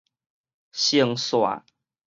[0.71, 1.61] 乘紲